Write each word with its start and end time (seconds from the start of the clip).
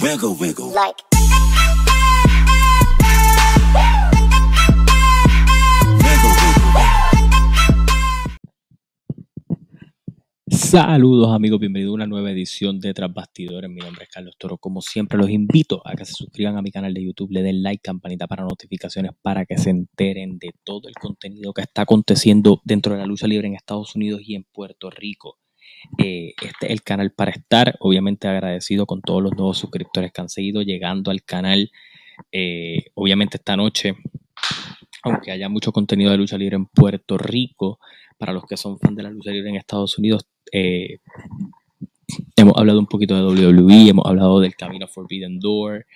Wiggle, 0.00 0.36
wiggle. 0.38 0.72
like 0.72 1.02
Wiggle, 5.98 6.34
wiggle. 6.38 6.84
Saludos 10.50 11.34
amigos, 11.34 11.58
bienvenidos 11.58 11.90
a 11.90 11.94
una 11.94 12.06
nueva 12.06 12.30
edición 12.30 12.78
de 12.78 12.94
Tras 12.94 13.12
Bastidores. 13.12 13.68
Mi 13.68 13.80
nombre 13.80 14.04
es 14.04 14.10
Carlos 14.10 14.36
Toro. 14.38 14.58
Como 14.58 14.82
siempre 14.82 15.18
los 15.18 15.30
invito 15.30 15.82
a 15.84 15.96
que 15.96 16.04
se 16.04 16.12
suscriban 16.12 16.56
a 16.56 16.62
mi 16.62 16.70
canal 16.70 16.94
de 16.94 17.02
YouTube, 17.02 17.32
le 17.32 17.42
den 17.42 17.64
like, 17.64 17.82
campanita 17.82 18.28
para 18.28 18.44
notificaciones 18.44 19.10
para 19.20 19.46
que 19.46 19.58
se 19.58 19.70
enteren 19.70 20.38
de 20.38 20.52
todo 20.62 20.88
el 20.88 20.94
contenido 20.94 21.52
que 21.52 21.62
está 21.62 21.82
aconteciendo 21.82 22.60
dentro 22.62 22.92
de 22.92 23.00
la 23.00 23.06
lucha 23.06 23.26
libre 23.26 23.48
en 23.48 23.54
Estados 23.54 23.96
Unidos 23.96 24.20
y 24.24 24.36
en 24.36 24.44
Puerto 24.44 24.90
Rico. 24.90 25.38
Eh, 25.96 26.34
este 26.42 26.66
es 26.66 26.72
el 26.72 26.82
canal 26.82 27.12
para 27.12 27.30
estar, 27.30 27.76
obviamente 27.80 28.28
agradecido 28.28 28.86
con 28.86 29.00
todos 29.00 29.22
los 29.22 29.32
nuevos 29.32 29.58
suscriptores 29.58 30.12
que 30.12 30.20
han 30.20 30.28
seguido 30.28 30.62
llegando 30.62 31.10
al 31.10 31.22
canal. 31.22 31.70
Eh, 32.32 32.86
obviamente 32.94 33.38
esta 33.38 33.56
noche, 33.56 33.96
aunque 35.02 35.30
haya 35.30 35.48
mucho 35.48 35.72
contenido 35.72 36.10
de 36.10 36.18
lucha 36.18 36.36
libre 36.36 36.56
en 36.56 36.66
Puerto 36.66 37.16
Rico, 37.16 37.78
para 38.18 38.32
los 38.32 38.44
que 38.44 38.56
son 38.56 38.78
fans 38.78 38.96
de 38.96 39.02
la 39.04 39.10
lucha 39.10 39.30
libre 39.30 39.50
en 39.50 39.56
Estados 39.56 39.98
Unidos, 39.98 40.26
eh, 40.52 40.98
hemos 42.36 42.56
hablado 42.56 42.80
un 42.80 42.86
poquito 42.86 43.14
de 43.14 43.22
WWE, 43.22 43.88
hemos 43.88 44.06
hablado 44.06 44.40
del 44.40 44.56
camino 44.56 44.88
Forbidden 44.88 45.38
Door. 45.38 45.86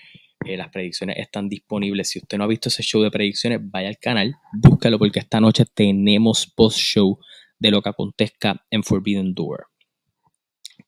las 0.44 0.70
predicciones 0.70 1.18
están 1.18 1.48
disponibles. 1.48 2.08
Si 2.10 2.18
usted 2.18 2.38
no 2.38 2.44
ha 2.44 2.48
visto 2.48 2.68
ese 2.68 2.82
show 2.82 3.02
de 3.02 3.10
predicciones, 3.10 3.60
vaya 3.62 3.88
al 3.88 3.98
canal, 3.98 4.34
búscalo 4.52 4.98
porque 4.98 5.20
esta 5.20 5.40
noche 5.40 5.64
tenemos 5.72 6.46
post-show 6.46 7.18
de 7.58 7.70
lo 7.70 7.80
que 7.80 7.90
acontezca 7.90 8.64
en 8.70 8.82
Forbidden 8.82 9.34
Door. 9.34 9.71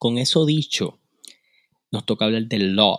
Con 0.04 0.18
eso 0.18 0.44
dicho, 0.44 0.98
nos 1.90 2.04
toca 2.04 2.26
hablar 2.26 2.42
del 2.42 2.76
Law. 2.76 2.94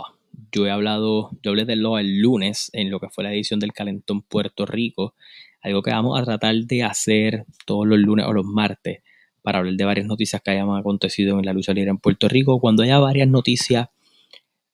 Yo 0.52 0.66
he 0.66 0.72
hablado, 0.72 1.30
yo 1.44 1.52
hablé 1.52 1.66
del 1.66 1.84
Law 1.84 2.00
el 2.00 2.20
lunes 2.20 2.72
en 2.73 2.89
lo 2.89 3.00
que 3.00 3.09
fue 3.09 3.23
la 3.23 3.31
edición 3.31 3.59
del 3.59 3.73
Calentón 3.73 4.23
Puerto 4.23 4.66
Rico, 4.66 5.14
algo 5.61 5.83
que 5.83 5.92
vamos 5.92 6.20
a 6.20 6.23
tratar 6.26 6.56
de 6.56 6.81
hacer 6.81 7.45
todos 7.67 7.86
los 7.86 8.00
lunes 8.00 8.26
o 8.26 8.33
los 8.33 8.44
martes 8.44 9.03
para 9.44 9.59
hablar 9.59 9.76
de 9.76 9.86
varias 9.86 10.08
noticias 10.08 10.42
que 10.42 10.50
hayan 10.50 10.67
acontecido 10.76 11.38
en 11.38 11.45
la 11.45 11.53
lucha 11.53 11.73
libre 11.73 11.92
en 11.92 12.00
Puerto 12.00 12.28
Rico. 12.28 12.59
Cuando 12.59 12.81
haya 12.81 12.98
varias 12.98 13.28
noticias 13.28 13.88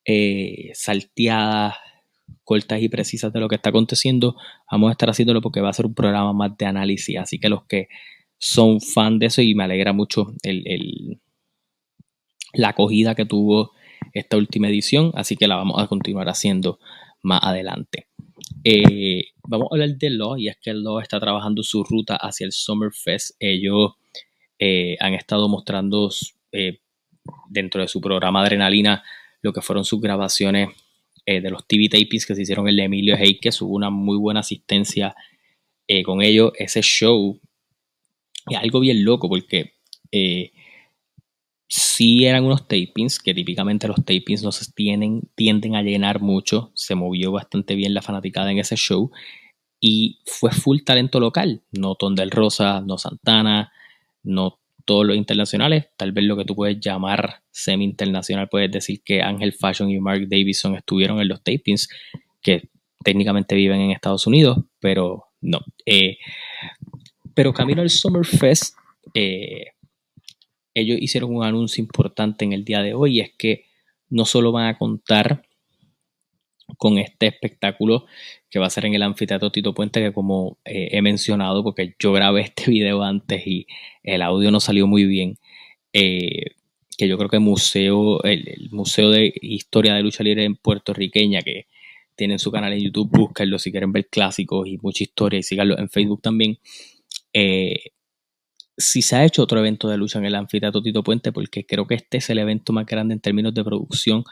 eh, 0.06 0.72
salteadas, 0.74 1.76
cortas 2.46 2.82
y 2.82 2.88
precisas 2.88 3.34
de 3.34 3.42
lo 3.42 3.50
que 3.50 3.56
está 3.56 3.72
aconteciendo, 3.72 4.38
vamos 4.72 4.88
a 4.88 4.92
estar 4.94 5.10
haciéndolo 5.10 5.42
porque 5.42 5.60
va 5.60 5.68
a 5.70 5.74
ser 5.74 5.86
un 5.86 5.96
programa 5.96 6.32
más 6.32 6.58
de 6.58 6.66
análisis. 6.66 7.18
Así 7.18 7.40
que 7.40 7.50
los 7.50 7.66
que 7.66 7.90
son 8.38 8.80
fan 8.80 9.20
de 9.20 9.26
eso 9.26 9.42
y 9.42 9.54
me 9.54 9.66
alegra 9.66 9.92
mucho 9.92 10.34
el, 10.44 10.64
el- 10.66 11.20
la 12.54 12.70
acogida 12.70 13.16
que 13.16 13.26
tuvo 13.26 13.72
esta 14.14 14.38
última 14.38 14.68
edición, 14.68 15.12
así 15.16 15.36
que 15.36 15.48
la 15.48 15.56
vamos 15.56 15.82
a 15.82 15.88
continuar 15.88 16.30
haciendo 16.30 16.80
más 17.22 17.42
adelante. 17.44 18.08
Eh, 18.64 19.26
vamos 19.44 19.68
a 19.72 19.76
hablar 19.76 19.98
de 19.98 20.10
Law 20.10 20.38
y 20.38 20.50
es 20.50 20.58
que 20.58 20.74
Law 20.74 21.00
está 21.00 21.20
trabajando 21.20 21.64
su 21.64 21.84
ruta 21.84 22.16
hacia 22.16 22.46
el 22.46 22.52
Summerfest. 22.52 23.36
Ellos 23.40 23.94
eh, 24.60 24.98
han 25.00 25.14
estado 25.14 25.48
mostrando 25.48 26.10
eh, 26.52 26.80
dentro 27.50 27.82
de 27.82 27.88
su 27.88 28.02
programa 28.02 28.42
Adrenalina 28.42 29.04
lo 29.42 29.54
que 29.54 29.62
fueron 29.62 29.86
sus 29.86 30.02
grabaciones 30.02 30.70
de 31.24 31.50
los 31.50 31.66
TV 31.66 31.88
tapings 31.88 32.26
que 32.26 32.36
se 32.36 32.42
hicieron 32.42 32.68
el 32.68 32.76
de 32.76 32.84
Emilio 32.84 33.16
Heikes. 33.16 33.62
Hubo 33.62 33.76
una 33.76 33.90
muy 33.90 34.18
buena 34.18 34.42
asistencia 34.42 35.16
con 36.04 36.22
ellos. 36.22 36.52
Ese 36.58 36.82
show 36.82 37.40
es 38.50 38.58
algo 38.58 38.80
bien 38.82 39.06
loco 39.06 39.30
porque 39.30 39.76
sí 41.72 42.26
eran 42.26 42.44
unos 42.44 42.68
tapings 42.68 43.18
que 43.18 43.34
típicamente 43.34 43.88
los 43.88 44.04
tapings 44.04 44.44
no 44.44 44.52
se 44.52 44.70
tienen, 44.74 45.22
tienden 45.36 45.76
a 45.76 45.82
llenar 45.82 46.20
mucho. 46.20 46.70
Se 46.74 46.96
movió 46.96 47.32
bastante 47.32 47.76
bien 47.76 47.94
la 47.94 48.02
fanaticada 48.02 48.52
en 48.52 48.58
ese 48.58 48.76
show 48.76 49.10
y 49.80 50.20
fue 50.26 50.52
full 50.52 50.80
talento 50.84 51.22
local. 51.22 51.62
No 51.72 51.96
Ton 51.96 52.14
del 52.14 52.30
Rosa, 52.30 52.82
no 52.82 52.98
Santana, 52.98 53.72
no 54.22 54.60
todos 54.84 55.06
los 55.06 55.16
internacionales. 55.16 55.88
Tal 55.96 56.12
vez 56.12 56.26
lo 56.26 56.36
que 56.36 56.44
tú 56.44 56.56
puedes 56.56 56.78
llamar 56.82 57.42
semi-internacional, 57.52 58.50
puedes 58.50 58.70
decir 58.70 59.02
que 59.02 59.22
Ángel 59.22 59.54
Fashion 59.54 59.90
y 59.90 59.98
Mark 60.02 60.28
Davison 60.28 60.76
estuvieron 60.76 61.22
en 61.22 61.30
los 61.30 61.42
tapings 61.42 61.88
que 62.42 62.68
técnicamente 63.02 63.56
viven 63.56 63.80
en 63.80 63.92
Estados 63.92 64.28
Unidos, 64.28 64.58
pero 64.82 65.24
no. 65.40 65.62
Eh, 65.86 66.18
pero 67.34 67.54
camino 67.54 67.82
al 67.82 67.90
Summerfest, 67.90 68.76
eh, 69.14 69.68
ellos 70.74 70.98
hicieron 71.02 71.36
un 71.36 71.44
anuncio 71.44 71.82
importante 71.82 72.46
en 72.46 72.54
el 72.54 72.64
día 72.64 72.82
de 72.82 72.94
hoy 72.94 73.18
y 73.18 73.22
es 73.22 73.32
que 73.38 73.66
no 74.10 74.26
solo 74.26 74.52
van 74.52 74.68
a 74.68 74.78
contar 74.78 75.44
con 76.78 76.98
este 76.98 77.28
espectáculo 77.28 78.06
que 78.50 78.60
va 78.60 78.68
a 78.68 78.70
ser 78.70 78.86
en 78.86 78.94
el 78.94 79.04
anfiteatro 79.04 79.52
Tito 79.52 79.74
Puente, 79.74 80.02
que 80.02 80.14
como 80.14 80.58
eh, 80.66 80.90
he 80.92 81.02
mencionado, 81.02 81.64
porque 81.64 81.96
yo 82.00 82.14
grabé 82.14 82.42
este 82.42 82.70
video 82.70 83.04
antes 83.04 83.46
y 83.46 83.68
el 84.04 84.22
audio 84.22 84.52
no 84.52 84.60
salió 84.60 84.88
muy 84.88 85.06
bien, 85.06 85.38
eh, 85.94 86.56
que 86.98 87.08
yo 87.08 87.18
creo 87.18 87.30
que 87.30 87.40
museo, 87.40 88.24
el, 88.24 88.48
el 88.48 88.70
Museo 88.72 89.10
de 89.10 89.34
Historia 89.42 89.96
de 89.96 90.04
Lucha 90.04 90.24
Libre 90.24 90.46
en 90.46 90.56
puertorriqueña, 90.56 91.42
que 91.42 91.68
tienen 92.16 92.40
su 92.40 92.52
canal 92.52 92.74
en 92.74 92.80
YouTube, 92.80 93.10
búsquenlo 93.12 93.58
si 93.58 93.72
quieren 93.72 93.92
ver 93.92 94.08
clásicos 94.08 94.68
y 94.68 94.78
mucha 94.78 95.04
historia 95.04 95.40
y 95.40 95.44
síganlo 95.44 95.78
en 95.80 95.90
Facebook 95.90 96.22
también. 96.22 96.60
Eh, 97.34 97.92
si 98.78 99.02
se 99.02 99.16
ha 99.16 99.26
hecho 99.26 99.44
otro 99.44 99.60
evento 99.60 99.88
de 99.90 99.98
lucha 99.98 100.20
en 100.20 100.26
el 100.26 100.36
anfiteatro 100.36 100.82
Tito 100.82 101.04
Puente, 101.04 101.32
porque 101.32 101.66
creo 101.66 101.88
que 101.88 101.96
este 101.96 102.18
es 102.18 102.30
el 102.30 102.40
evento 102.40 102.74
más 102.74 102.86
grande 102.86 103.14
en 103.14 103.20
términos 103.22 103.54
de 103.54 103.64
producción 103.64 104.24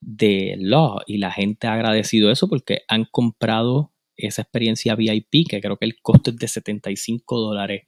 de 0.00 0.56
Law 0.58 1.00
y 1.06 1.18
la 1.18 1.32
gente 1.32 1.66
ha 1.66 1.74
agradecido 1.74 2.30
eso 2.30 2.48
porque 2.48 2.82
han 2.88 3.06
comprado 3.06 3.92
esa 4.16 4.42
experiencia 4.42 4.94
VIP 4.96 5.46
que 5.48 5.60
creo 5.60 5.76
que 5.78 5.86
el 5.86 6.00
costo 6.02 6.30
es 6.30 6.36
de 6.38 6.48
75 6.48 7.38
dólares 7.40 7.84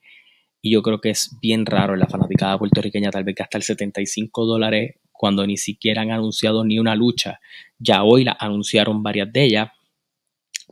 y 0.61 0.71
yo 0.71 0.81
creo 0.83 1.01
que 1.01 1.11
es 1.11 1.37
bien 1.41 1.65
raro 1.65 1.93
en 1.93 1.99
la 2.01 2.07
fanaticada 2.07 2.57
puertorriqueña 2.59 3.11
tal 3.11 3.23
vez 3.23 3.35
gastar 3.35 3.63
75 3.63 4.45
dólares 4.45 4.95
cuando 5.11 5.45
ni 5.47 5.57
siquiera 5.57 6.01
han 6.01 6.11
anunciado 6.11 6.63
ni 6.65 6.79
una 6.79 6.95
lucha. 6.95 7.39
Ya 7.77 8.03
hoy 8.03 8.23
la 8.23 8.37
anunciaron 8.39 9.03
varias 9.03 9.31
de 9.33 9.43
ellas, 9.45 9.69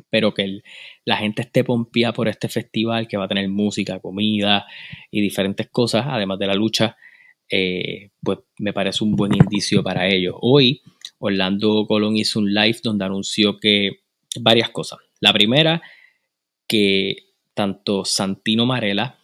pero 0.09 0.33
que 0.33 0.43
el- 0.43 0.63
la 1.07 1.15
gente 1.15 1.41
esté 1.41 1.63
pompía 1.63 2.11
por 2.11 2.27
este 2.27 2.49
festival 2.49 3.07
que 3.07 3.15
va 3.15 3.23
a 3.23 3.27
tener 3.29 3.47
música, 3.47 3.97
comida 3.99 4.65
y 5.09 5.21
diferentes 5.21 5.69
cosas, 5.69 6.05
además 6.05 6.37
de 6.37 6.47
la 6.47 6.53
lucha, 6.53 6.97
eh, 7.49 8.09
pues 8.21 8.39
me 8.59 8.73
parece 8.73 9.05
un 9.05 9.15
buen 9.15 9.33
indicio 9.33 9.81
para 9.81 10.09
ellos. 10.09 10.35
Hoy 10.41 10.81
Orlando 11.19 11.85
Colón 11.87 12.17
hizo 12.17 12.39
un 12.39 12.53
live 12.53 12.79
donde 12.83 13.05
anunció 13.05 13.57
que 13.57 14.01
varias 14.41 14.69
cosas. 14.71 14.99
La 15.21 15.31
primera, 15.31 15.81
que 16.67 17.15
tanto 17.53 18.03
Santino 18.03 18.65
Marella, 18.65 19.17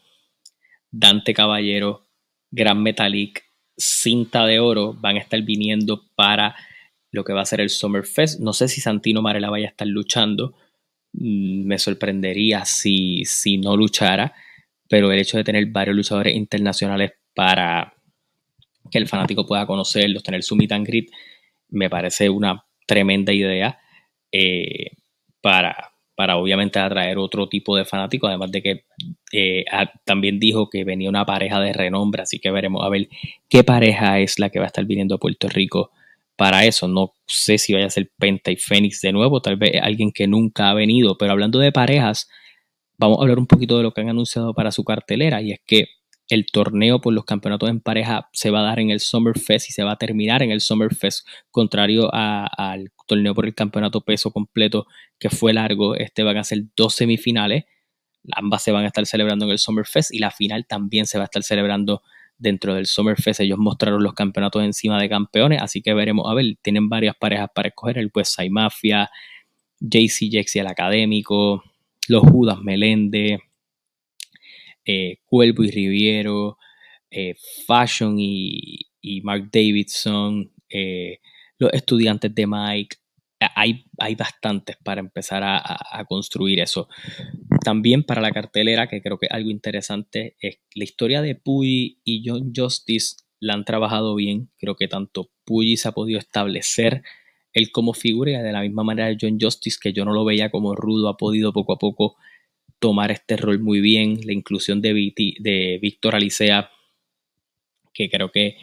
Dante 0.89 1.33
Caballero, 1.33 2.07
Gran 2.49 2.81
Metalik, 2.81 3.43
Cinta 3.75 4.45
de 4.45 4.61
Oro 4.61 4.93
van 4.93 5.17
a 5.17 5.19
estar 5.19 5.41
viniendo 5.41 6.05
para 6.15 6.55
lo 7.11 7.25
que 7.25 7.33
va 7.33 7.41
a 7.41 7.45
ser 7.45 7.59
el 7.59 7.69
Summerfest. 7.69 8.39
No 8.39 8.53
sé 8.53 8.69
si 8.69 8.79
Santino 8.79 9.21
Marella 9.21 9.49
vaya 9.49 9.67
a 9.67 9.71
estar 9.71 9.87
luchando. 9.87 10.55
Mm, 11.13 11.65
Me 11.65 11.77
sorprendería 11.79 12.65
si, 12.65 13.23
si 13.25 13.57
no 13.57 13.77
luchara, 13.77 14.33
pero 14.89 15.11
el 15.11 15.19
hecho 15.19 15.37
de 15.37 15.43
tener 15.43 15.65
varios 15.67 15.95
luchadores 15.95 16.35
internacionales 16.35 17.13
para 17.33 17.93
que 18.91 18.97
el 18.97 19.07
fanático 19.07 19.45
pueda 19.45 19.65
conocerlos, 19.65 20.23
tener 20.23 20.43
su 20.43 20.55
meet 20.55 20.71
and 20.71 20.87
me 21.69 21.89
parece 21.89 22.29
una 22.29 22.63
tremenda 22.85 23.33
idea 23.33 23.79
eh, 24.31 24.91
para, 25.41 25.93
para 26.15 26.37
obviamente 26.37 26.79
atraer 26.79 27.17
otro 27.17 27.49
tipo 27.49 27.75
de 27.75 27.85
fanáticos, 27.85 28.29
además 28.29 28.51
de 28.51 28.61
que 28.61 28.85
eh, 29.31 29.65
también 30.05 30.39
dijo 30.39 30.69
que 30.69 30.83
venía 30.83 31.09
una 31.09 31.25
pareja 31.25 31.59
de 31.59 31.73
renombre, 31.73 32.21
así 32.21 32.39
que 32.39 32.51
veremos 32.51 32.85
a 32.85 32.89
ver 32.89 33.09
qué 33.49 33.63
pareja 33.63 34.19
es 34.19 34.37
la 34.37 34.49
que 34.49 34.59
va 34.59 34.65
a 34.65 34.67
estar 34.67 34.85
viniendo 34.85 35.15
a 35.15 35.19
Puerto 35.19 35.49
Rico 35.49 35.91
para 36.35 36.65
eso. 36.65 36.87
No 36.87 37.13
sé 37.27 37.57
si 37.57 37.73
vaya 37.73 37.87
a 37.87 37.89
ser 37.89 38.11
Penta 38.17 38.51
y 38.51 38.57
Fénix 38.57 39.01
de 39.01 39.11
nuevo, 39.11 39.41
tal 39.41 39.57
vez 39.57 39.73
alguien 39.81 40.11
que 40.11 40.27
nunca 40.27 40.69
ha 40.69 40.73
venido, 40.73 41.17
pero 41.17 41.31
hablando 41.31 41.59
de 41.59 41.71
parejas, 41.71 42.29
vamos 42.97 43.19
a 43.19 43.21
hablar 43.23 43.39
un 43.39 43.47
poquito 43.47 43.77
de 43.77 43.83
lo 43.83 43.93
que 43.93 44.01
han 44.01 44.09
anunciado 44.09 44.53
para 44.53 44.71
su 44.71 44.83
cartelera 44.83 45.41
y 45.41 45.51
es 45.51 45.59
que 45.65 45.87
el 46.29 46.45
torneo 46.51 47.01
por 47.01 47.13
los 47.13 47.25
campeonatos 47.25 47.69
en 47.69 47.81
pareja 47.81 48.29
se 48.31 48.49
va 48.49 48.61
a 48.61 48.63
dar 48.63 48.79
en 48.79 48.89
el 48.89 48.99
Summerfest 48.99 49.69
y 49.69 49.73
se 49.73 49.83
va 49.83 49.93
a 49.93 49.97
terminar 49.97 50.41
en 50.41 50.51
el 50.51 50.61
Summerfest, 50.61 51.27
contrario 51.51 52.09
al 52.13 52.91
torneo 53.07 53.35
por 53.35 53.45
el 53.45 53.53
campeonato 53.53 54.01
peso 54.01 54.31
completo 54.31 54.87
que 55.19 55.29
fue 55.29 55.53
largo. 55.53 55.95
Este 55.95 56.23
van 56.23 56.37
a 56.37 56.43
ser 56.43 56.63
dos 56.75 56.95
semifinales, 56.95 57.65
ambas 58.31 58.63
se 58.63 58.71
van 58.71 58.85
a 58.85 58.87
estar 58.87 59.05
celebrando 59.05 59.45
en 59.45 59.51
el 59.51 59.59
Summerfest 59.59 60.13
y 60.13 60.19
la 60.19 60.31
final 60.31 60.65
también 60.65 61.05
se 61.05 61.17
va 61.17 61.25
a 61.25 61.25
estar 61.25 61.43
celebrando 61.43 62.01
dentro 62.37 62.75
del 62.75 62.85
Summerfest. 62.85 63.39
Ellos 63.41 63.57
mostraron 63.57 64.03
los 64.03 64.13
campeonatos 64.13 64.63
encima 64.63 65.01
de 65.01 65.09
campeones, 65.09 65.61
así 65.61 65.81
que 65.81 65.93
veremos, 65.93 66.29
a 66.29 66.33
ver, 66.33 66.57
tienen 66.61 66.89
varias 66.89 67.15
parejas 67.15 67.49
para 67.53 67.69
escoger, 67.69 67.97
el 67.97 68.11
West 68.13 68.35
Side 68.35 68.49
Mafia, 68.49 69.09
JC 69.79 70.29
Jax 70.31 70.55
y 70.55 70.59
el 70.59 70.67
Académico, 70.67 71.63
los 72.07 72.23
Judas 72.23 72.59
Melende, 72.61 73.39
eh, 74.85 75.17
Cuervo 75.25 75.63
y 75.63 75.71
Riviero, 75.71 76.57
eh, 77.09 77.35
Fashion 77.65 78.15
y, 78.19 78.87
y 79.01 79.21
Mark 79.21 79.49
Davidson, 79.51 80.51
eh, 80.69 81.19
los 81.59 81.71
estudiantes 81.73 82.33
de 82.33 82.47
Mike. 82.47 82.97
Hay, 83.55 83.85
hay 83.97 84.15
bastantes 84.15 84.77
para 84.83 84.99
empezar 84.99 85.43
a, 85.43 86.05
construir 86.07 86.59
eso. 86.59 86.87
También 87.63 88.03
para 88.03 88.21
la 88.21 88.31
cartelera, 88.31 88.87
que 88.87 89.01
creo 89.01 89.17
que 89.17 89.27
algo 89.29 89.49
interesante, 89.49 90.35
es 90.39 90.59
la 90.75 90.83
historia 90.83 91.21
de 91.21 91.35
Puy 91.35 91.99
y 92.03 92.23
John 92.25 92.51
Justice 92.55 93.17
la 93.39 93.53
han 93.53 93.65
trabajado 93.65 94.15
bien. 94.15 94.49
Creo 94.57 94.75
que 94.75 94.87
tanto 94.87 95.31
Puyi 95.45 95.77
se 95.77 95.87
ha 95.87 95.91
podido 95.91 96.19
establecer 96.19 97.03
él 97.53 97.71
como 97.71 97.93
figura 97.93 98.41
de 98.41 98.51
la 98.51 98.61
misma 98.61 98.83
manera 98.83 99.15
John 99.19 99.37
Justice, 99.39 99.77
que 99.81 99.93
yo 99.93 100.05
no 100.05 100.13
lo 100.13 100.25
veía 100.25 100.49
como 100.49 100.75
rudo, 100.75 101.09
ha 101.09 101.17
podido 101.17 101.53
poco 101.53 101.73
a 101.73 101.79
poco 101.79 102.15
tomar 102.79 103.11
este 103.11 103.37
rol 103.37 103.59
muy 103.59 103.79
bien. 103.79 104.19
La 104.25 104.33
inclusión 104.33 104.81
de, 104.81 104.93
de 105.39 105.79
Víctor 105.81 106.15
Alicea, 106.15 106.69
que 107.93 108.09
creo 108.09 108.31
que 108.31 108.57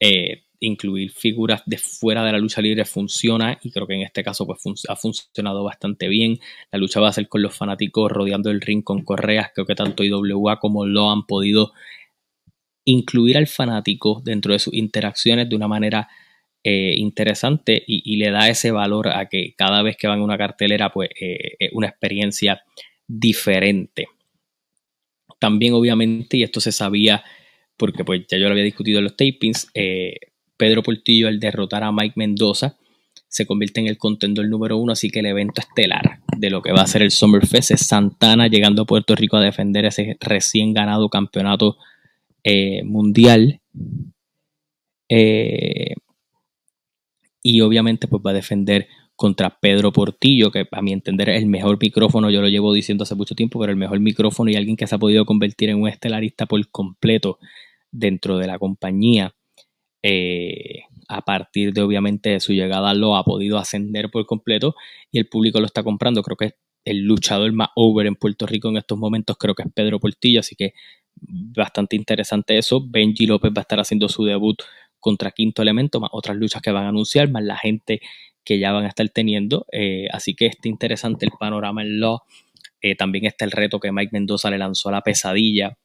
eh, 0.00 0.45
incluir 0.60 1.10
figuras 1.10 1.62
de 1.66 1.78
fuera 1.78 2.24
de 2.24 2.32
la 2.32 2.38
lucha 2.38 2.60
libre 2.60 2.84
funciona 2.84 3.58
y 3.62 3.70
creo 3.70 3.86
que 3.86 3.94
en 3.94 4.02
este 4.02 4.22
caso 4.24 4.46
pues 4.46 4.60
ha 4.88 4.96
funcionado 4.96 5.64
bastante 5.64 6.08
bien. 6.08 6.38
La 6.70 6.78
lucha 6.78 7.00
va 7.00 7.08
a 7.08 7.12
ser 7.12 7.28
con 7.28 7.42
los 7.42 7.54
fanáticos 7.54 8.10
rodeando 8.10 8.50
el 8.50 8.60
ring 8.60 8.82
con 8.82 9.02
correas. 9.02 9.50
Creo 9.54 9.66
que 9.66 9.74
tanto 9.74 10.04
IWA 10.04 10.58
como 10.58 10.86
lo 10.86 11.10
han 11.10 11.26
podido 11.26 11.72
incluir 12.84 13.36
al 13.36 13.46
fanático 13.46 14.22
dentro 14.24 14.52
de 14.52 14.58
sus 14.58 14.74
interacciones 14.74 15.48
de 15.48 15.56
una 15.56 15.68
manera 15.68 16.08
eh, 16.62 16.94
interesante 16.96 17.82
y, 17.86 18.16
le 18.16 18.30
da 18.30 18.48
ese 18.48 18.70
valor 18.70 19.08
a 19.08 19.28
que 19.28 19.54
cada 19.56 19.82
vez 19.82 19.96
que 19.96 20.08
van 20.08 20.20
a 20.20 20.24
una 20.24 20.38
cartelera 20.38 20.90
pues 20.90 21.10
eh, 21.20 21.56
es 21.58 21.70
una 21.72 21.88
experiencia 21.88 22.62
diferente. 23.06 24.08
También 25.38 25.74
obviamente, 25.74 26.36
y 26.38 26.42
esto 26.42 26.60
se 26.60 26.72
sabía 26.72 27.22
porque 27.76 28.04
pues 28.04 28.26
ya 28.26 28.38
yo 28.38 28.46
lo 28.46 28.52
había 28.52 28.64
discutido 28.64 28.98
en 28.98 29.04
los 29.04 29.16
tapings, 29.16 29.68
eh, 29.74 30.16
Pedro 30.56 30.82
Portillo 30.82 31.28
al 31.28 31.40
derrotar 31.40 31.82
a 31.84 31.92
Mike 31.92 32.14
Mendoza 32.16 32.76
se 33.28 33.46
convierte 33.46 33.80
en 33.80 33.88
el 33.88 33.98
contendor 33.98 34.48
número 34.48 34.78
uno, 34.78 34.92
así 34.92 35.10
que 35.10 35.20
el 35.20 35.26
evento 35.26 35.60
estelar 35.60 36.20
de 36.36 36.50
lo 36.50 36.62
que 36.62 36.72
va 36.72 36.82
a 36.82 36.86
ser 36.86 37.02
el 37.02 37.10
Summerfest 37.10 37.72
es 37.72 37.86
Santana 37.86 38.48
llegando 38.48 38.82
a 38.82 38.86
Puerto 38.86 39.14
Rico 39.14 39.36
a 39.36 39.42
defender 39.42 39.84
ese 39.84 40.16
recién 40.20 40.72
ganado 40.72 41.08
campeonato 41.08 41.76
eh, 42.44 42.82
mundial. 42.84 43.60
Eh, 45.08 45.94
y 47.42 47.60
obviamente 47.60 48.08
pues 48.08 48.22
va 48.24 48.30
a 48.30 48.34
defender 48.34 48.88
contra 49.16 49.58
Pedro 49.60 49.92
Portillo, 49.92 50.50
que 50.50 50.66
a 50.70 50.82
mi 50.82 50.92
entender 50.92 51.30
es 51.30 51.42
el 51.42 51.46
mejor 51.46 51.78
micrófono, 51.80 52.30
yo 52.30 52.42
lo 52.42 52.48
llevo 52.48 52.72
diciendo 52.72 53.04
hace 53.04 53.14
mucho 53.14 53.34
tiempo, 53.34 53.58
pero 53.58 53.72
el 53.72 53.78
mejor 53.78 53.98
micrófono 54.00 54.50
y 54.50 54.56
alguien 54.56 54.76
que 54.76 54.86
se 54.86 54.94
ha 54.94 54.98
podido 54.98 55.24
convertir 55.24 55.70
en 55.70 55.80
un 55.80 55.88
estelarista 55.88 56.46
por 56.46 56.66
completo 56.70 57.38
dentro 57.90 58.36
de 58.38 58.46
la 58.46 58.58
compañía. 58.58 59.34
Eh, 60.08 60.84
a 61.08 61.22
partir 61.22 61.72
de 61.72 61.82
obviamente 61.82 62.30
de 62.30 62.38
su 62.38 62.52
llegada 62.52 62.94
lo 62.94 63.16
ha 63.16 63.24
podido 63.24 63.58
ascender 63.58 64.08
por 64.08 64.24
completo 64.24 64.76
y 65.10 65.18
el 65.18 65.26
público 65.28 65.58
lo 65.58 65.66
está 65.66 65.82
comprando. 65.82 66.22
Creo 66.22 66.36
que 66.36 66.54
el 66.84 67.02
luchador 67.02 67.52
más 67.52 67.70
over 67.74 68.06
en 68.06 68.14
Puerto 68.14 68.46
Rico 68.46 68.68
en 68.68 68.76
estos 68.76 68.96
momentos 68.96 69.36
creo 69.36 69.56
que 69.56 69.64
es 69.64 69.68
Pedro 69.74 69.98
Portillo, 69.98 70.40
así 70.40 70.54
que 70.54 70.74
bastante 71.16 71.96
interesante 71.96 72.56
eso. 72.56 72.80
Benji 72.88 73.26
López 73.26 73.50
va 73.50 73.58
a 73.58 73.62
estar 73.62 73.80
haciendo 73.80 74.08
su 74.08 74.24
debut 74.24 74.62
contra 75.00 75.32
Quinto 75.32 75.62
Elemento, 75.62 75.98
más 75.98 76.10
otras 76.12 76.36
luchas 76.36 76.62
que 76.62 76.70
van 76.70 76.84
a 76.84 76.90
anunciar, 76.90 77.28
más 77.28 77.42
la 77.42 77.56
gente 77.56 78.00
que 78.44 78.60
ya 78.60 78.70
van 78.70 78.84
a 78.84 78.88
estar 78.88 79.08
teniendo. 79.08 79.66
Eh, 79.72 80.06
así 80.12 80.34
que 80.36 80.46
está 80.46 80.68
interesante 80.68 81.26
el 81.26 81.32
panorama 81.32 81.82
en 81.82 81.98
Law. 81.98 82.20
Eh, 82.80 82.94
también 82.94 83.24
está 83.24 83.44
el 83.44 83.50
reto 83.50 83.80
que 83.80 83.90
Mike 83.90 84.10
Mendoza 84.12 84.50
le 84.50 84.58
lanzó 84.58 84.88
a 84.88 84.92
la 84.92 85.02
pesadilla. 85.02 85.76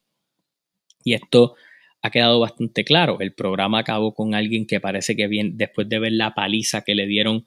Y 1.04 1.14
esto 1.14 1.56
ha 2.02 2.10
quedado 2.10 2.40
bastante 2.40 2.84
claro. 2.84 3.20
El 3.20 3.34
programa 3.34 3.80
acabó 3.80 4.14
con 4.14 4.34
alguien 4.34 4.66
que 4.66 4.80
parece 4.80 5.16
que 5.16 5.28
bien, 5.28 5.58
después 5.58 5.88
de 5.88 6.00
ver 6.00 6.14
la 6.14 6.34
paliza 6.34 6.82
que 6.82 6.96
le 6.96 7.06
dieron 7.06 7.46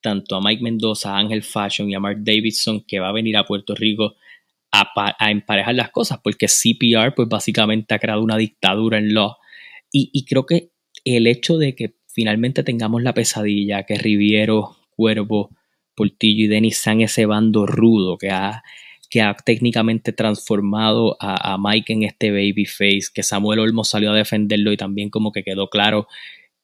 tanto 0.00 0.36
a 0.36 0.40
Mike 0.40 0.62
Mendoza, 0.62 1.14
a 1.14 1.18
Ángel 1.18 1.42
Fashion 1.42 1.90
y 1.90 1.94
a 1.94 2.00
Mark 2.00 2.18
Davidson, 2.20 2.82
que 2.86 3.00
va 3.00 3.08
a 3.08 3.12
venir 3.12 3.36
a 3.36 3.44
Puerto 3.44 3.74
Rico 3.74 4.14
a, 4.70 5.30
emparejar 5.30 5.74
las 5.74 5.90
cosas, 5.90 6.18
porque 6.22 6.46
CPR 6.46 7.14
pues 7.14 7.28
básicamente 7.28 7.94
ha 7.94 7.98
creado 7.98 8.22
una 8.22 8.36
dictadura 8.36 8.98
en 8.98 9.14
Law. 9.14 9.36
Y, 9.90 10.26
creo 10.26 10.44
que 10.44 10.72
el 11.04 11.26
hecho 11.26 11.56
de 11.56 11.74
que 11.74 11.94
finalmente 12.06 12.62
tengamos 12.62 13.02
la 13.02 13.14
pesadilla, 13.14 13.84
que 13.84 13.96
Riviero, 13.96 14.76
Cuervo, 14.90 15.50
Portillo 15.94 16.44
y 16.44 16.48
Denis 16.48 16.76
sean 16.76 17.00
ese 17.00 17.24
bando 17.24 17.66
rudo 17.66 18.18
que 18.18 18.30
ha, 18.30 18.62
que 19.08 19.22
ha 19.22 19.34
técnicamente 19.34 20.12
transformado 20.12 21.16
a, 21.20 21.56
Mike 21.58 21.92
en 21.92 22.02
este 22.04 22.30
babyface, 22.30 23.08
que 23.14 23.22
Samuel 23.22 23.60
Olmos 23.60 23.88
salió 23.88 24.10
a 24.12 24.16
defenderlo 24.16 24.72
y 24.72 24.76
también 24.76 25.10
como 25.10 25.32
que 25.32 25.44
quedó 25.44 25.68
claro 25.68 26.08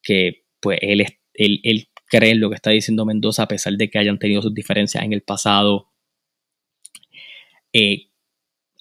que 0.03 0.44
pues 0.61 0.79
él, 0.83 1.06
él, 1.35 1.61
él 1.62 1.89
cree 2.09 2.33
en 2.33 2.41
lo 2.41 2.50
que 2.50 2.56
está 2.56 2.71
diciendo 2.71 3.05
Mendoza 3.05 3.44
a 3.44 3.49
pesar 3.49 3.75
de 3.75 3.89
que 3.89 3.99
hayan 3.99 4.19
tenido 4.19 4.43
sus 4.43 4.55
diferencias 4.55 5.05
en 5.05 5.12
el 5.12 5.23
pasado 5.23 5.93
eh, 7.73 8.09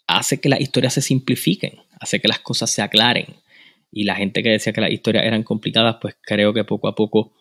hace 0.07 0.41
que 0.41 0.49
las 0.49 0.59
historias 0.59 0.93
se 0.93 1.01
simplifiquen, 1.01 1.79
hace 1.99 2.19
que 2.19 2.27
las 2.27 2.39
cosas 2.39 2.69
se 2.69 2.81
aclaren. 2.81 3.27
Y 3.91 4.03
la 4.03 4.15
gente 4.15 4.43
que 4.43 4.49
decía 4.49 4.73
que 4.73 4.81
las 4.81 4.91
historias 4.91 5.25
eran 5.25 5.43
complicadas, 5.43 5.97
pues 6.01 6.15
creo 6.21 6.53
que 6.53 6.63
poco 6.63 6.87
a 6.87 6.95
poco 6.95 7.33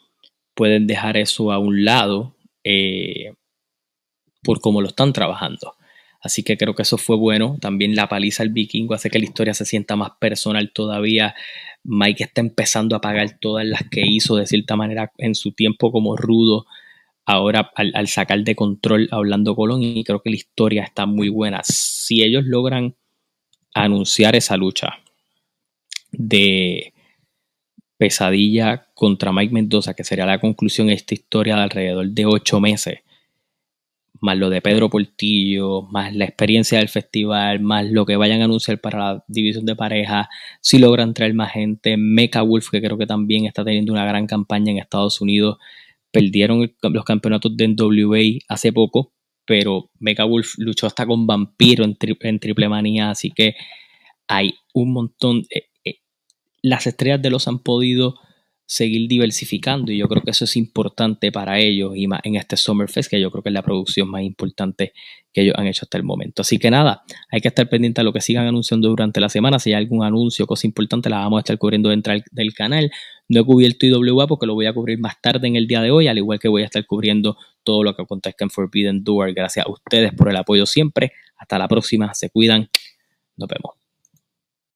pueden 0.54 0.86
dejar 0.86 1.16
eso 1.16 1.52
a 1.52 1.58
un 1.58 1.84
lado 1.84 2.36
eh, 2.64 3.34
por 4.42 4.60
cómo 4.60 4.80
lo 4.80 4.88
están 4.88 5.12
trabajando. 5.12 5.74
Así 6.20 6.42
que 6.42 6.56
creo 6.56 6.74
que 6.74 6.82
eso 6.82 6.98
fue 6.98 7.16
bueno. 7.16 7.56
También 7.60 7.96
la 7.96 8.08
paliza 8.08 8.42
al 8.42 8.50
vikingo 8.50 8.94
hace 8.94 9.10
que 9.10 9.18
la 9.18 9.24
historia 9.24 9.54
se 9.54 9.64
sienta 9.64 9.96
más 9.96 10.12
personal 10.20 10.70
todavía. 10.72 11.34
Mike 11.82 12.24
está 12.24 12.40
empezando 12.42 12.94
a 12.94 13.00
pagar 13.00 13.38
todas 13.40 13.66
las 13.66 13.82
que 13.90 14.02
hizo 14.06 14.36
de 14.36 14.46
cierta 14.46 14.76
manera 14.76 15.12
en 15.18 15.34
su 15.34 15.52
tiempo 15.52 15.90
como 15.90 16.16
rudo 16.16 16.66
ahora 17.24 17.70
al, 17.74 18.08
sacar 18.08 18.42
de 18.42 18.56
control 18.56 19.08
hablando 19.12 19.54
Colón 19.54 19.82
y 19.82 20.02
creo 20.04 20.20
que 20.20 20.30
la 20.30 20.36
historia 20.36 20.82
está 20.82 21.06
muy 21.06 21.28
buena. 21.28 21.60
Si 21.64 22.22
ellos 22.22 22.44
logran 22.44 22.96
anunciar 23.74 24.34
esa 24.36 24.56
lucha 24.56 24.98
de 26.10 26.92
pesadilla 27.96 28.88
contra 28.94 29.32
Mike 29.32 29.54
Mendoza, 29.54 29.94
que 29.94 30.04
sería 30.04 30.26
la 30.26 30.40
conclusión 30.40 30.88
de 30.88 30.94
esta 30.94 31.14
historia 31.14 31.56
de 31.56 31.62
alrededor 31.62 32.08
de 32.08 32.26
ocho 32.26 32.58
meses, 32.58 33.00
más 34.20 34.36
lo 34.36 34.50
de 34.50 34.60
Pedro 34.60 34.90
Portillo, 34.90 35.82
más 35.82 36.14
la 36.14 36.26
experiencia 36.26 36.78
del 36.78 36.88
festival, 36.88 37.60
más 37.60 37.86
lo 37.90 38.04
que 38.06 38.16
vayan 38.16 38.42
a 38.42 38.44
anunciar 38.44 38.80
para 38.80 38.98
la 38.98 39.24
división 39.28 39.64
de 39.66 39.76
pareja, 39.76 40.28
si 40.60 40.78
logran 40.78 41.14
traer 41.14 41.34
más 41.34 41.52
gente, 41.52 41.96
Mecha 41.96 42.42
Wolf, 42.42 42.70
que 42.70 42.82
creo 42.82 42.98
que 42.98 43.06
también 43.06 43.46
está 43.46 43.64
teniendo 43.64 43.92
una 43.92 44.04
gran 44.04 44.26
campaña 44.26 44.72
en 44.72 44.78
Estados 44.78 45.20
Unidos, 45.20 45.58
perdieron 46.12 46.72
los 46.82 47.04
campeonatos 47.04 47.56
de 47.56 47.68
NWA 47.68 48.40
hace 48.48 48.72
poco, 48.72 49.12
pero 49.46 49.90
Mega 49.98 50.24
Wolf 50.24 50.54
luchó 50.58 50.86
hasta 50.86 51.06
con 51.06 51.26
Vampiro 51.26 51.84
en, 51.84 51.96
Triple 52.38 52.68
Manía, 52.68 53.10
así 53.10 53.30
que 53.30 53.54
hay 54.28 54.54
un 54.74 54.92
montón. 54.92 55.42
Eh, 55.50 55.64
eh, 55.84 55.96
las 56.62 56.86
estrellas 56.86 57.20
de 57.22 57.30
los 57.30 57.48
han 57.48 57.58
podido 57.58 58.14
seguir 58.70 59.08
diversificando 59.08 59.90
y 59.90 59.98
yo 59.98 60.06
creo 60.06 60.22
que 60.22 60.30
eso 60.30 60.44
es 60.44 60.56
importante 60.56 61.32
para 61.32 61.58
ellos 61.58 61.96
y 61.96 62.06
más 62.06 62.20
en 62.22 62.36
este 62.36 62.56
Summerfest 62.56 63.10
que 63.10 63.20
yo 63.20 63.28
creo 63.32 63.42
que 63.42 63.48
es 63.48 63.52
la 63.52 63.64
producción 63.64 64.08
más 64.08 64.22
importante 64.22 64.92
que 65.32 65.42
ellos 65.42 65.56
han 65.58 65.66
hecho 65.66 65.86
hasta 65.86 65.98
el 65.98 66.04
momento. 66.04 66.42
Así 66.42 66.56
que 66.56 66.70
nada, 66.70 67.02
hay 67.32 67.40
que 67.40 67.48
estar 67.48 67.68
pendiente 67.68 68.00
a 68.00 68.04
lo 68.04 68.12
que 68.12 68.20
sigan 68.20 68.46
anunciando 68.46 68.88
durante 68.88 69.18
la 69.18 69.28
semana. 69.28 69.58
Si 69.58 69.70
hay 69.72 69.74
algún 69.74 70.04
anuncio, 70.04 70.46
cosa 70.46 70.68
importante, 70.68 71.10
la 71.10 71.18
vamos 71.18 71.38
a 71.38 71.40
estar 71.40 71.58
cubriendo 71.58 71.88
dentro 71.88 72.14
del 72.30 72.54
canal. 72.54 72.92
No 73.28 73.40
he 73.40 73.44
cubierto 73.44 73.86
IWA 73.86 74.28
porque 74.28 74.46
lo 74.46 74.54
voy 74.54 74.66
a 74.66 74.72
cubrir 74.72 75.00
más 75.00 75.20
tarde 75.20 75.48
en 75.48 75.56
el 75.56 75.66
día 75.66 75.82
de 75.82 75.90
hoy, 75.90 76.06
al 76.06 76.18
igual 76.18 76.38
que 76.38 76.46
voy 76.46 76.62
a 76.62 76.66
estar 76.66 76.86
cubriendo 76.86 77.36
todo 77.64 77.82
lo 77.82 77.96
que 77.96 78.02
acontezca 78.02 78.44
en 78.44 78.50
Forbidden 78.50 79.02
Door. 79.02 79.32
Gracias 79.32 79.66
a 79.66 79.68
ustedes 79.68 80.14
por 80.14 80.30
el 80.30 80.36
apoyo 80.36 80.64
siempre. 80.64 81.10
Hasta 81.36 81.58
la 81.58 81.66
próxima, 81.66 82.14
se 82.14 82.30
cuidan. 82.30 82.70
Nos 83.36 83.48
vemos. 83.48 83.79